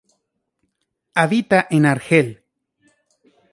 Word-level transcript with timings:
Habita 1.21 1.67
en 1.69 1.81
Argel. 1.91 2.29